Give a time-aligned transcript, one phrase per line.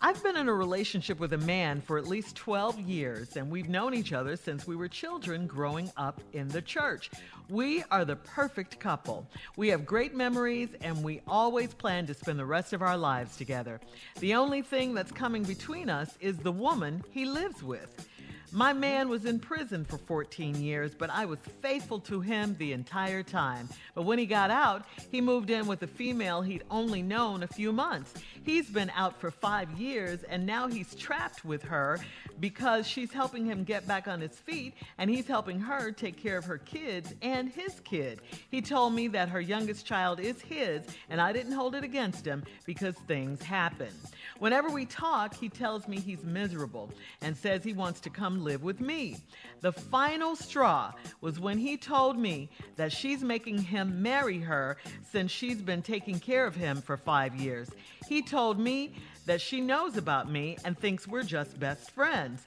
[0.00, 3.68] I've been in a relationship with a man for at least 12 years, and we've
[3.68, 7.10] known each other since we were children growing up in the church.
[7.48, 9.26] We are the perfect couple.
[9.56, 13.36] We have great memories, and we always plan to spend the rest of our lives
[13.36, 13.80] together.
[14.20, 18.08] The only thing that's coming between us is the woman he lives with.
[18.50, 22.72] My man was in prison for 14 years, but I was faithful to him the
[22.72, 23.68] entire time.
[23.94, 27.46] But when he got out, he moved in with a female he'd only known a
[27.46, 28.14] few months.
[28.44, 32.00] He's been out for five years, and now he's trapped with her
[32.40, 36.38] because she's helping him get back on his feet, and he's helping her take care
[36.38, 38.22] of her kids and his kid.
[38.50, 42.24] He told me that her youngest child is his, and I didn't hold it against
[42.24, 43.92] him because things happen.
[44.38, 46.90] Whenever we talk, he tells me he's miserable
[47.22, 49.16] and says he wants to come live with me.
[49.60, 54.76] The final straw was when he told me that she's making him marry her
[55.10, 57.68] since she's been taking care of him for five years.
[58.08, 58.94] He told me
[59.26, 62.42] that she knows about me and thinks we're just best friends.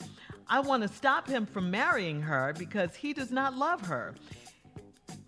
[0.47, 4.15] I want to stop him from marrying her because he does not love her.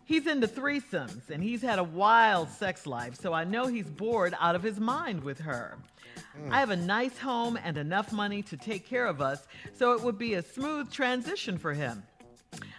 [0.06, 4.36] He's into threesomes and he's had a wild sex life, so I know he's bored
[4.40, 5.78] out of his mind with her.
[6.50, 10.02] I have a nice home and enough money to take care of us, so it
[10.02, 12.04] would be a smooth transition for him.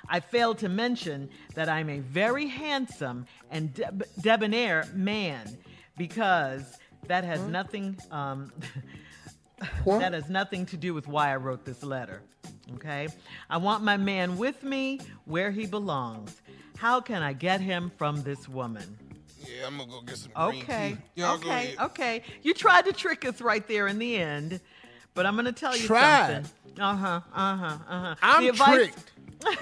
[0.08, 5.56] I failed to mention that I'm a very handsome and deb- debonair man
[5.96, 8.52] because that has nothing um,
[9.86, 12.22] that has nothing to do with why I wrote this letter.
[12.74, 13.08] Okay?
[13.48, 16.40] I want my man with me where he belongs.
[16.76, 18.98] How can I get him from this woman?
[19.46, 20.96] Yeah, I'm gonna go get some green Okay.
[21.18, 21.74] okay.
[21.80, 22.22] Okay.
[22.42, 24.60] You tried to trick us right there in the end,
[25.14, 26.44] but I'm going to tell you Tried?
[26.44, 26.82] something.
[26.82, 27.20] Uh huh.
[27.32, 27.78] Uh huh.
[27.88, 28.14] Uh huh.
[28.22, 29.12] I'm tricked.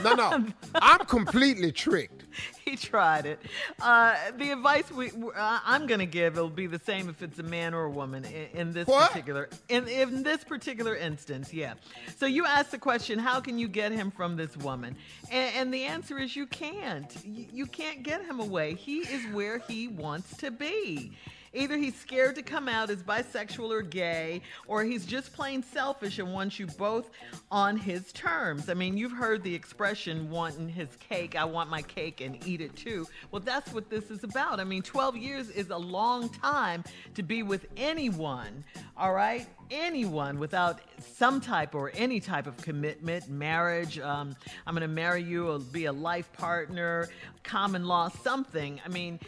[0.03, 0.47] No, no.
[0.77, 2.22] I'm completely tricked.
[2.65, 3.41] he tried it.
[3.81, 7.39] Uh, the advice we uh, I'm going to give will be the same if it's
[7.39, 9.11] a man or a woman in, in this What?
[9.11, 11.53] particular in, in this particular instance.
[11.53, 11.75] Yeah.
[12.17, 14.97] So you asked the question, how can you get him from this woman?
[15.31, 17.15] And, and the answer is you can't.
[17.25, 18.75] You, you can't get him away.
[18.75, 21.13] He is where he wants to be.
[21.55, 26.19] Either he's scared to come out as bisexual or gay, or he's just plain selfish
[26.19, 27.11] and wants you both
[27.51, 28.69] on his terms.
[28.71, 32.61] I mean, you've heard the expression wanting his cake, I want my cake and eat
[32.61, 33.07] it too.
[33.31, 34.61] Well, that's what this is about.
[34.61, 38.65] I mean, 12 years is a long time to be with anyone,
[38.97, 39.47] all right?
[39.71, 44.35] Anyone without some type or any type of commitment, marriage, um,
[44.67, 47.09] I'm gonna marry you, or be a life partner,
[47.43, 48.81] common law, something.
[48.85, 49.19] I mean,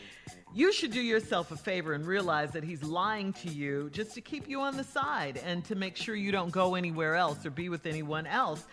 [0.54, 4.20] you should do yourself a favor and realize that he's lying to you just to
[4.20, 7.50] keep you on the side and to make sure you don't go anywhere else or
[7.50, 8.64] be with anyone else.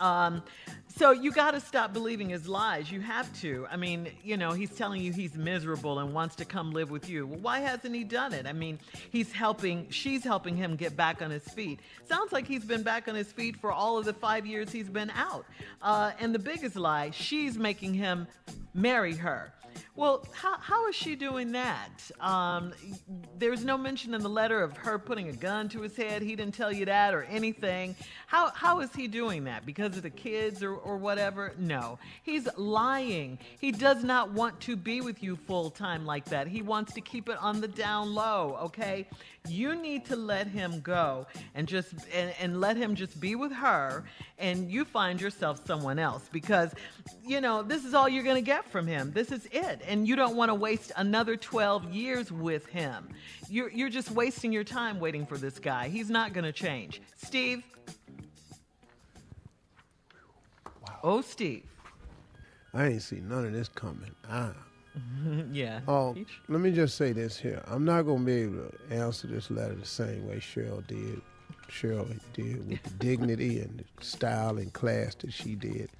[0.00, 0.42] Um,
[0.96, 2.92] so you got to stop believing his lies.
[2.92, 3.66] You have to.
[3.70, 7.08] I mean, you know, he's telling you he's miserable and wants to come live with
[7.08, 7.26] you.
[7.26, 8.46] Well, why hasn't he done it?
[8.46, 8.78] I mean,
[9.10, 11.80] he's helping, she's helping him get back on his feet.
[12.06, 14.90] Sounds like he's been back on his feet for all of the five years he's
[14.90, 15.46] been out.
[15.80, 18.26] Uh, and the biggest lie, she's making him
[18.74, 19.52] marry her.
[19.96, 21.88] Well, how, how is she doing that?
[22.20, 22.72] Um,
[23.38, 26.22] there's no mention in the letter of her putting a gun to his head.
[26.22, 27.94] He didn't tell you that or anything.
[28.26, 29.66] How, how is he doing that?
[29.66, 31.54] Because of the kids or, or whatever?
[31.58, 31.98] No.
[32.22, 33.38] He's lying.
[33.60, 36.46] He does not want to be with you full time like that.
[36.46, 39.06] He wants to keep it on the down low, okay?
[39.48, 43.52] You need to let him go and just and, and let him just be with
[43.52, 44.04] her
[44.40, 46.74] and you find yourself someone else because
[47.24, 49.12] you know this is all you're going to get from him.
[49.12, 49.82] This is it.
[49.86, 53.08] And you don't want to waste another 12 years with him.
[53.48, 55.88] You're you're just wasting your time waiting for this guy.
[55.88, 57.02] He's not going to change.
[57.16, 57.62] Steve?
[61.02, 61.64] Oh, Steve.
[62.74, 64.14] I ain't see none of this coming.
[64.28, 64.52] Ah.
[65.52, 65.80] yeah.
[65.88, 66.16] Oh,
[66.48, 67.62] let me just say this here.
[67.66, 71.22] I'm not gonna be able to answer this letter the same way Shirley did.
[71.70, 75.90] Shirley did with the dignity and the style and class that she did.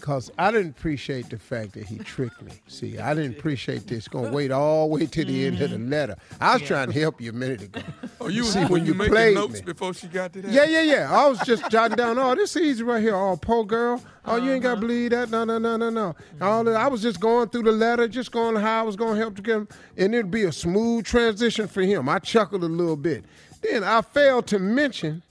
[0.00, 2.52] Cause I didn't appreciate the fact that he tricked me.
[2.68, 4.08] See, I didn't appreciate this.
[4.08, 5.90] Gonna wait all the way to the end of the mm-hmm.
[5.90, 6.16] letter.
[6.40, 7.80] I was trying to help you a minute ago.
[8.20, 9.60] Oh, you See, when you making played notes me.
[9.60, 10.50] before she got to that?
[10.50, 11.08] Yeah, yeah, yeah.
[11.08, 12.18] I was just jotting down.
[12.18, 13.14] Oh, this easy right here.
[13.14, 14.02] Oh, poor girl.
[14.24, 14.80] Oh, you ain't got to uh-huh.
[14.80, 15.30] believe that.
[15.30, 16.06] No, no, no, no, no.
[16.40, 16.72] All mm-hmm.
[16.72, 19.20] that, I was just going through the letter, just going how I was going to
[19.20, 22.08] help to get him, and it'd be a smooth transition for him.
[22.08, 23.24] I chuckled a little bit.
[23.60, 25.22] Then I failed to mention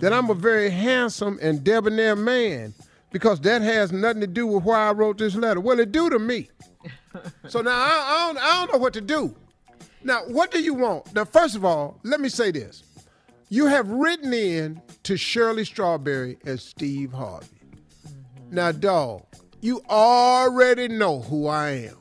[0.00, 2.74] that I'm a very handsome and debonair man
[3.10, 5.60] because that has nothing to do with why I wrote this letter.
[5.60, 6.50] Well, it do to me.
[7.48, 9.34] so now I, I, don't, I don't know what to do.
[10.04, 11.12] Now, what do you want?
[11.14, 12.84] Now, first of all, let me say this.
[13.48, 17.46] You have written in to Shirley Strawberry as Steve Harvey.
[18.06, 18.54] Mm-hmm.
[18.54, 19.24] Now, dog,
[19.60, 21.96] you already know who I am.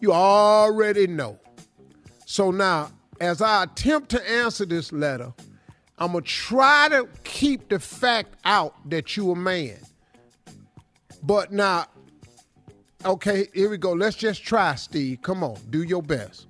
[0.00, 1.38] You already know.
[2.24, 5.32] So now, as I attempt to answer this letter,
[5.98, 9.78] I'm gonna try to keep the fact out that you a man.
[11.22, 11.86] But now,
[13.04, 13.92] okay, here we go.
[13.92, 15.20] Let's just try, Steve.
[15.20, 16.46] Come on, do your best.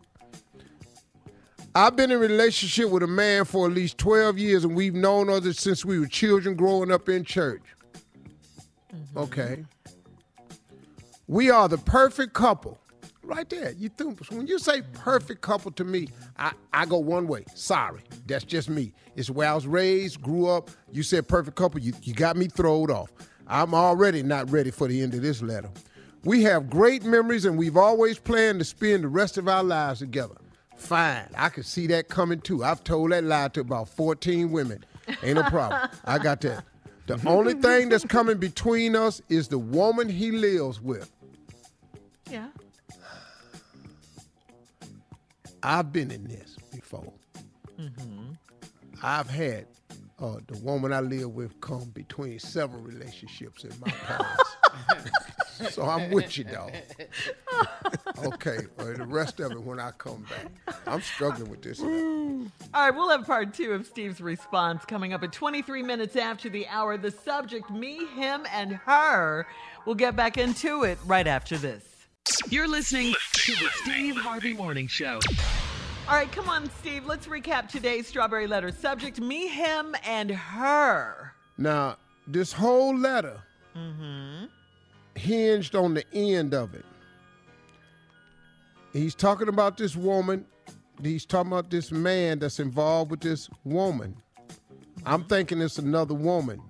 [1.74, 4.94] I've been in a relationship with a man for at least 12 years, and we've
[4.94, 7.62] known others since we were children growing up in church.
[8.94, 9.18] Mm-hmm.
[9.18, 9.64] Okay.
[11.28, 12.80] We are the perfect couple.
[13.30, 13.70] Right there.
[13.78, 17.44] You think when you say perfect couple to me, I, I go one way.
[17.54, 18.00] Sorry.
[18.26, 18.92] That's just me.
[19.14, 20.68] It's where I was raised, grew up.
[20.90, 23.12] You said perfect couple, you, you got me throwed off.
[23.46, 25.70] I'm already not ready for the end of this letter.
[26.24, 30.00] We have great memories and we've always planned to spend the rest of our lives
[30.00, 30.34] together.
[30.76, 31.28] Fine.
[31.36, 32.64] I could see that coming too.
[32.64, 34.84] I've told that lie to about 14 women.
[35.22, 35.88] Ain't no problem.
[36.04, 36.64] I got that.
[37.06, 41.12] The only thing that's coming between us is the woman he lives with.
[42.28, 42.48] Yeah.
[45.62, 47.12] I've been in this before.
[49.02, 49.66] I've had
[50.18, 54.56] uh, the woman I live with come between several relationships in my past.
[55.70, 56.72] so I'm with you, dog.
[58.24, 60.76] okay, well, the rest of it when I come back.
[60.86, 61.80] I'm struggling with this.
[61.80, 66.48] All right, we'll have part two of Steve's response coming up at 23 minutes after
[66.48, 66.98] the hour.
[66.98, 69.46] The subject, me, him, and her.
[69.86, 71.89] We'll get back into it right after this.
[72.48, 75.20] You're listening to the Steve Harvey Morning Show.
[76.08, 77.06] All right, come on, Steve.
[77.06, 78.72] Let's recap today's strawberry letter.
[78.72, 81.32] Subject, me, him, and her.
[81.58, 81.96] Now,
[82.26, 83.40] this whole letter
[83.76, 84.46] mm-hmm.
[85.14, 86.84] hinged on the end of it.
[88.92, 90.44] He's talking about this woman.
[91.02, 94.16] He's talking about this man that's involved with this woman.
[95.06, 96.60] I'm thinking it's another woman.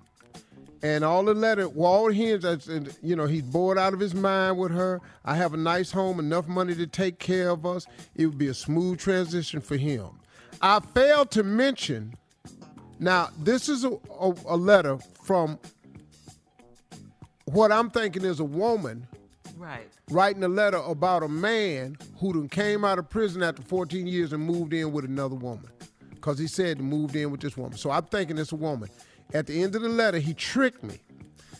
[0.83, 4.15] And all the letter, well, all that's, and, you know, he's bored out of his
[4.15, 4.99] mind with her.
[5.23, 7.85] I have a nice home, enough money to take care of us.
[8.15, 10.07] It would be a smooth transition for him.
[10.61, 12.15] I failed to mention
[13.01, 13.89] now, this is a,
[14.19, 15.57] a, a letter from
[17.45, 19.07] what I'm thinking is a woman
[19.57, 19.87] Right.
[20.11, 24.33] writing a letter about a man who done came out of prison after 14 years
[24.33, 25.65] and moved in with another woman.
[26.11, 27.75] Because he said he moved in with this woman.
[27.77, 28.89] So I'm thinking it's a woman.
[29.33, 30.99] At the end of the letter, he tricked me.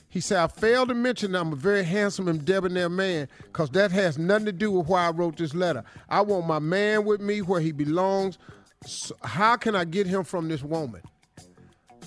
[0.10, 3.92] He said, I failed to mention I'm a very handsome and debonair man because that
[3.92, 5.86] has nothing to do with why I wrote this letter.
[6.10, 8.38] I want my man with me where he belongs.
[8.86, 11.02] So how can I get him from this woman?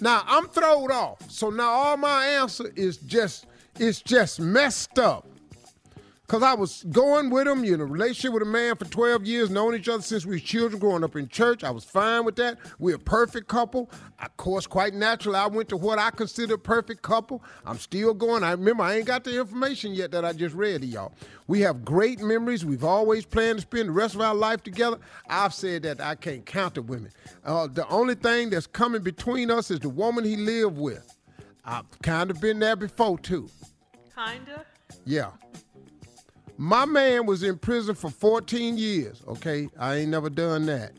[0.03, 1.31] Now I'm thrown off.
[1.31, 3.47] So now all my answer is just
[3.79, 5.27] it's just messed up.
[6.27, 9.51] Cause I was going with him, you know, relationship with a man for 12 years,
[9.51, 11.63] known each other since we were children, growing up in church.
[11.63, 12.59] I was fine with that.
[12.79, 13.91] We're a perfect couple.
[14.19, 17.43] Of course, quite naturally, I went to what I consider a perfect couple.
[17.67, 18.43] I'm still going.
[18.43, 21.13] I remember I ain't got the information yet that I just read to y'all.
[21.47, 22.65] We have great memories.
[22.65, 24.99] We've always planned to spend the rest of our life together.
[25.29, 27.11] I've said that I can't count the women.
[27.45, 31.15] Uh, the only thing that's coming between us is the woman he lived with.
[31.67, 33.51] I've kind of been there before too.
[34.15, 34.65] Kinda.
[35.05, 35.31] Yeah.
[36.57, 39.69] My man was in prison for 14 years, okay?
[39.79, 40.93] I ain't never done that.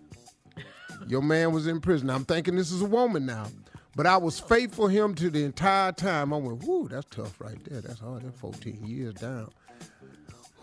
[1.08, 2.10] Your man was in prison.
[2.10, 3.48] I'm thinking this is a woman now.
[3.96, 6.34] But I was faithful him to the entire time.
[6.34, 7.80] I went, whoo, that's tough right there.
[7.80, 8.24] That's hard.
[8.24, 9.50] That's 14 years down.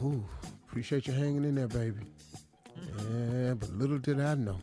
[0.01, 0.23] Whoo,
[0.69, 2.03] appreciate you hanging in there, baby.
[3.11, 4.59] Yeah, but little did I know.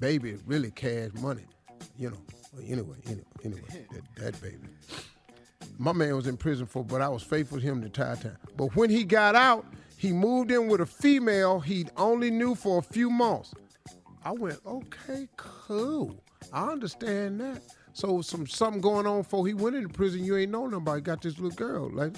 [0.00, 1.44] Baby really cash money,
[1.96, 2.18] you know.
[2.66, 4.68] Anyway, anyway, anyway, that, that baby
[5.78, 8.36] my man was in prison for, but I was faithful to him the entire time.
[8.56, 9.64] But when he got out,
[9.96, 13.54] he moved in with a female he only knew for a few months.
[14.24, 16.22] I went, okay, cool.
[16.52, 17.62] I understand that.
[17.92, 20.24] So some something going on before he went into prison.
[20.24, 21.00] You ain't know nobody.
[21.00, 21.90] Got this little girl.
[21.90, 22.14] Like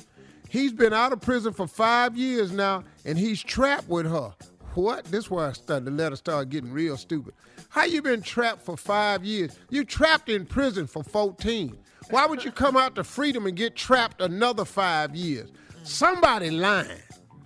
[0.48, 4.34] he's been out of prison for five years now, and he's trapped with her.
[4.74, 5.06] What?
[5.06, 7.34] This where I started, the letter started getting real stupid.
[7.70, 9.56] How you been trapped for five years?
[9.70, 11.78] You trapped in prison for 14.
[12.10, 15.50] Why would you come out to freedom and get trapped another five years?
[15.84, 16.98] Somebody lying.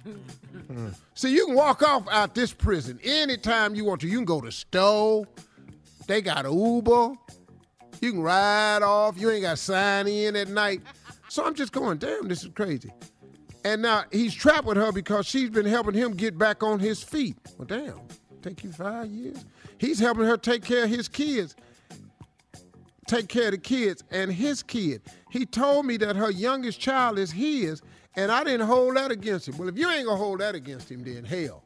[1.15, 4.09] See, you can walk off out this prison anytime you want to.
[4.09, 5.27] You can go to Stowe.
[6.07, 7.13] They got Uber.
[8.01, 9.19] You can ride off.
[9.19, 10.81] You ain't got sign in at night.
[11.29, 12.91] So I'm just going, damn, this is crazy.
[13.65, 17.03] And now he's trapped with her because she's been helping him get back on his
[17.03, 17.37] feet.
[17.59, 18.01] Well, damn.
[18.43, 19.45] take you five years.
[19.79, 21.57] He's helping her take care of his kids,
[23.07, 25.03] take care of the kids and his kid.
[25.31, 27.83] He told me that her youngest child is his,
[28.17, 29.59] and I didn't hold that against him.
[29.59, 31.65] Well, if you ain't gonna hold that against him, then hell,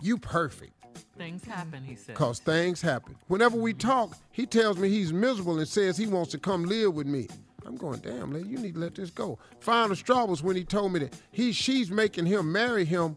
[0.00, 0.72] you perfect.
[1.16, 2.16] Things happen, he said.
[2.16, 3.14] Cause things happen.
[3.28, 6.94] Whenever we talk, he tells me he's miserable and says he wants to come live
[6.94, 7.28] with me.
[7.66, 9.38] I'm going, damn, lady, you need to let this go.
[9.60, 13.16] Final straw was when he told me that he she's making him marry him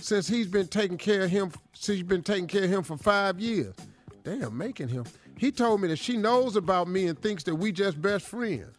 [0.00, 2.96] since he's been taking care of him since she's been taking care of him for
[2.96, 3.74] five years.
[4.24, 5.04] Damn, making him.
[5.38, 8.76] He told me that she knows about me and thinks that we just best friends.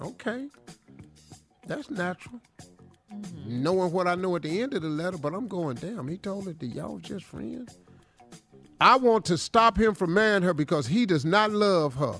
[0.00, 0.48] Okay.
[1.66, 2.40] That's natural.
[3.12, 3.62] Mm-hmm.
[3.62, 6.16] Knowing what I know at the end of the letter, but I'm going, damn, he
[6.16, 7.78] told her that y'all just friends.
[8.80, 12.14] I want to stop him from marrying her because he does not love her.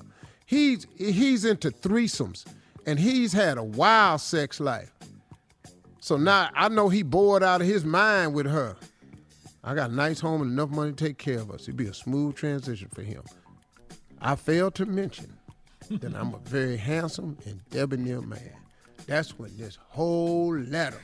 [0.45, 2.45] He's he's into threesomes
[2.87, 4.93] and he's had a wild sex life.
[6.01, 8.77] So now I know he bored out of his mind with her.
[9.63, 11.63] I got a nice home and enough money to take care of us.
[11.63, 13.23] It'd be a smooth transition for him.
[14.21, 15.37] I failed to mention
[15.91, 18.55] that I'm a very handsome and debonair man.
[19.07, 21.01] That's when this whole letter,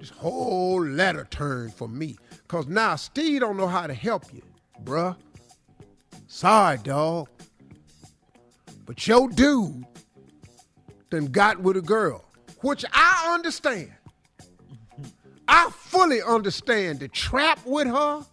[0.00, 2.16] this whole letter turned for me.
[2.48, 4.42] Cause now Steve don't know how to help you,
[4.82, 5.16] bruh.
[6.26, 7.28] Sorry, dog.
[8.86, 9.84] But your dude
[11.10, 12.24] done got with a girl,
[12.60, 13.92] which I understand.
[15.48, 18.24] I fully understand the trap with her.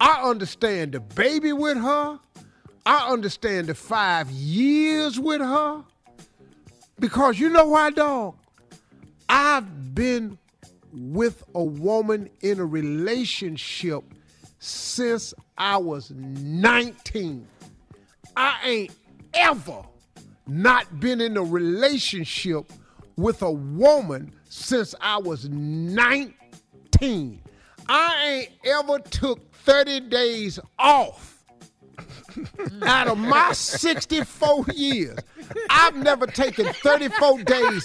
[0.00, 2.18] I understand the baby with her.
[2.84, 5.84] I understand the five years with her.
[6.98, 8.36] Because you know why, dog?
[9.28, 10.38] I've been
[10.92, 14.04] with a woman in a relationship
[14.58, 17.46] since I was 19.
[18.36, 18.92] I ain't
[19.34, 19.82] ever
[20.46, 22.70] not been in a relationship
[23.16, 27.40] with a woman since I was 19.
[27.88, 31.42] I ain't ever took 30 days off
[32.82, 35.18] out of my 64 years.
[35.70, 37.82] I've never taken 34 days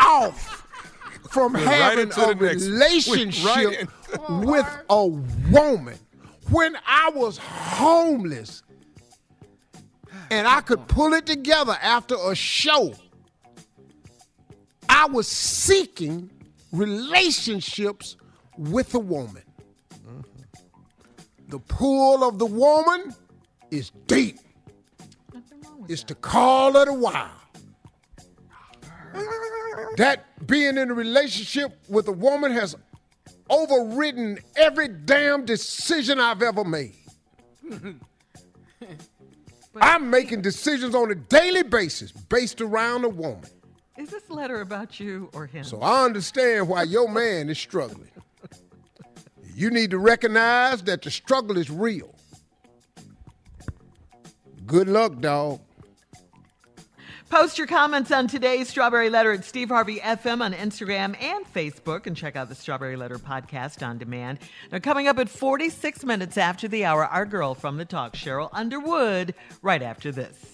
[0.00, 0.68] off
[1.30, 3.88] from right having into a relationship right
[4.28, 5.06] with a
[5.50, 5.98] woman.
[6.48, 8.62] When I was homeless
[10.30, 12.94] and I could pull it together after a show,
[15.04, 16.30] I was seeking
[16.72, 18.16] relationships
[18.56, 19.42] with a woman.
[21.48, 23.14] The pool of the woman
[23.70, 24.38] is deep.
[25.90, 27.28] It's the call of the wild.
[29.98, 32.74] That being in a relationship with a woman has
[33.50, 36.94] overridden every damn decision I've ever made.
[39.82, 43.50] I'm making decisions on a daily basis based around a woman.
[43.96, 45.64] Is this letter about you or him?
[45.64, 48.10] So I understand why your man is struggling.
[49.54, 52.12] You need to recognize that the struggle is real.
[54.66, 55.60] Good luck, dog.
[57.30, 62.06] Post your comments on today's Strawberry Letter at Steve Harvey FM on Instagram and Facebook,
[62.06, 64.38] and check out the Strawberry Letter podcast on demand.
[64.70, 68.50] Now, coming up at 46 minutes after the hour, our girl from the talk, Sheryl
[68.52, 70.53] Underwood, right after this.